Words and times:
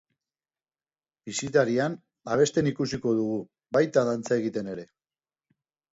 Bisitarian 1.29 1.97
abesten 2.37 2.71
ikusiko 2.71 3.15
dugu, 3.19 3.39
baita 3.79 4.07
dantza 4.09 4.43
egiten 4.45 4.73
ere! 4.77 4.91